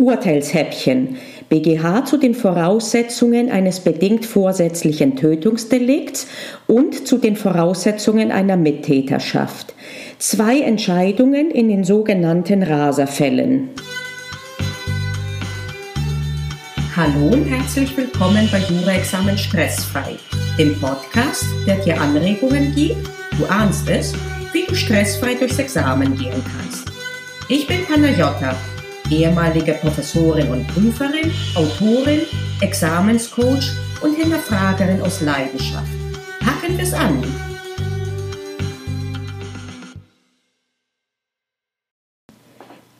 [0.00, 1.18] Urteilshäppchen.
[1.50, 6.26] BGH zu den Voraussetzungen eines bedingt vorsätzlichen Tötungsdelikts
[6.66, 9.74] und zu den Voraussetzungen einer Mittäterschaft.
[10.18, 13.68] Zwei Entscheidungen in den sogenannten Raserfällen.
[16.96, 20.16] Hallo und herzlich willkommen bei Jura-Examen Stressfrei,
[20.58, 23.06] dem Podcast, der dir Anregungen gibt,
[23.38, 24.14] du ahnst es,
[24.52, 26.90] wie du stressfrei durchs Examen gehen kannst.
[27.48, 28.56] Ich bin Panayota
[29.10, 32.22] ehemalige Professorin und Prüferin, Autorin,
[32.60, 33.72] Examenscoach
[34.02, 35.92] und Hinterfragerin aus Leidenschaft.
[36.40, 37.22] Packen wir es an!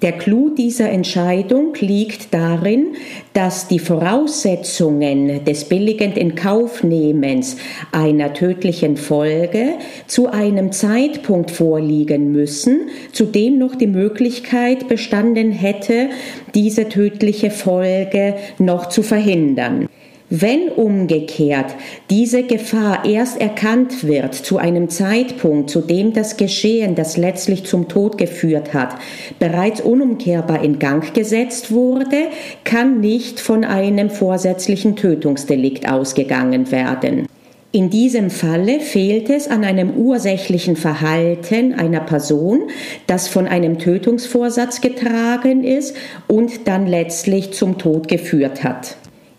[0.00, 2.94] Der Clou dieser Entscheidung liegt darin,
[3.32, 7.56] dass die Voraussetzungen des billigend Inkaufnehmens
[7.90, 9.74] einer tödlichen Folge
[10.06, 16.10] zu einem Zeitpunkt vorliegen müssen, zu dem noch die Möglichkeit bestanden hätte,
[16.54, 19.88] diese tödliche Folge noch zu verhindern.
[20.30, 21.74] Wenn umgekehrt
[22.10, 27.88] diese Gefahr erst erkannt wird zu einem Zeitpunkt, zu dem das Geschehen, das letztlich zum
[27.88, 28.96] Tod geführt hat,
[29.38, 32.28] bereits unumkehrbar in Gang gesetzt wurde,
[32.64, 37.26] kann nicht von einem vorsätzlichen Tötungsdelikt ausgegangen werden.
[37.72, 42.64] In diesem Falle fehlt es an einem ursächlichen Verhalten einer Person,
[43.06, 48.97] das von einem Tötungsvorsatz getragen ist und dann letztlich zum Tod geführt hat.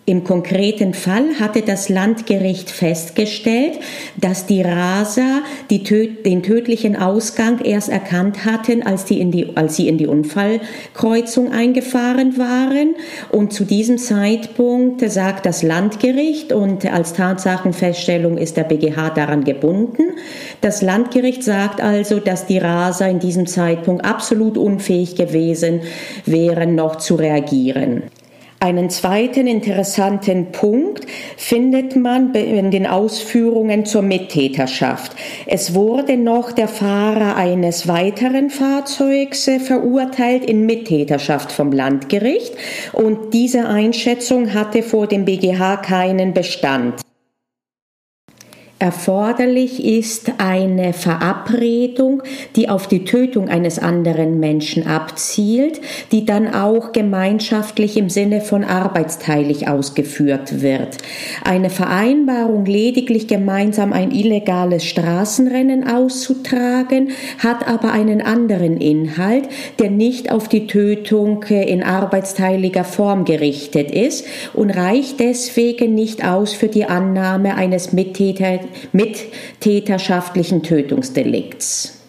[0.09, 3.77] Im konkreten Fall hatte das Landgericht festgestellt,
[4.17, 9.55] dass die Raser die töd den tödlichen Ausgang erst erkannt hatten, als, die in die,
[9.55, 12.95] als sie in die Unfallkreuzung eingefahren waren.
[13.31, 20.15] Und zu diesem Zeitpunkt sagt das Landgericht, und als Tatsachenfeststellung ist der BGH daran gebunden,
[20.61, 25.81] das Landgericht sagt also, dass die Raser in diesem Zeitpunkt absolut unfähig gewesen
[26.25, 28.01] wären, noch zu reagieren.
[28.61, 31.05] Einen zweiten interessanten Punkt
[31.37, 35.15] findet man in den Ausführungen zur Mittäterschaft.
[35.45, 42.53] Es wurde noch der Fahrer eines weiteren Fahrzeugs äh, verurteilt in Mittäterschaft vom Landgericht
[42.91, 46.95] und diese Einschätzung hatte vor dem BGH keinen Bestand.
[48.81, 52.23] Erforderlich ist eine Verabredung,
[52.55, 55.81] die auf die Tötung eines anderen Menschen abzielt,
[56.13, 60.95] die dann auch gemeinschaftlich im Sinne von arbeitsteilig ausgeführt wird.
[61.43, 67.09] Eine Vereinbarung, lediglich gemeinsam ein illegales Straßenrennen auszutragen,
[67.39, 74.25] hat aber einen anderen Inhalt, der nicht auf die Tötung in arbeitsteiliger Form gerichtet ist
[74.53, 79.19] und reicht deswegen nicht aus für die Annahme eines Mittäters mit
[79.59, 81.99] täterschaftlichen Tötungsdelikts.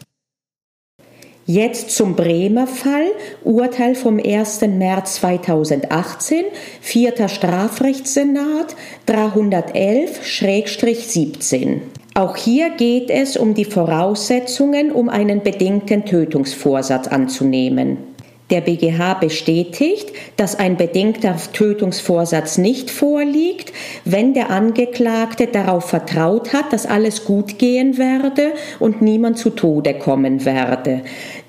[1.47, 3.11] Jetzt zum Bremer Fall,
[3.43, 4.61] Urteil vom 1.
[4.69, 6.45] März 2018,
[6.81, 8.77] vierter Strafrechtssenat
[9.09, 11.81] 311-17.
[12.15, 18.10] Auch hier geht es um die Voraussetzungen, um einen bedingten Tötungsvorsatz anzunehmen.
[18.51, 23.73] Der BGH bestätigt, dass ein bedingter Tötungsvorsatz nicht vorliegt,
[24.05, 29.95] wenn der Angeklagte darauf vertraut hat, dass alles gut gehen werde und niemand zu Tode
[29.95, 31.03] kommen werde.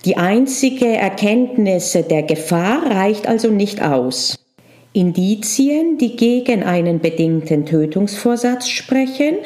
[0.05, 4.40] Die einzige Erkenntnis der Gefahr reicht also nicht aus.
[4.93, 9.37] Indizien, die gegen einen bedingten Tötungsvorsatz sprechen,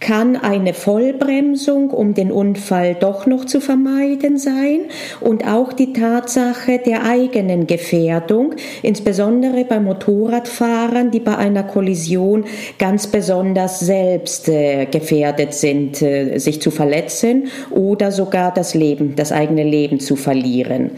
[0.00, 4.80] kann eine Vollbremsung, um den Unfall doch noch zu vermeiden sein
[5.20, 12.44] und auch die Tatsache der eigenen Gefährdung, insbesondere bei Motorradfahrern, die bei einer Kollision
[12.78, 19.32] ganz besonders selbst äh, gefährdet sind, äh, sich zu verletzen oder sogar das Leben, das
[19.32, 20.92] eigene Leben zu verlieren.